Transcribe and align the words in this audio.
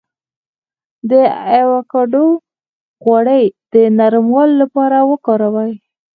د 1.09 1.11
ایوکاډو 1.55 2.27
غوړي 3.03 3.43
د 3.73 3.75
نرموالي 3.97 4.55
لپاره 4.61 4.97
وکاروئ 5.11 5.73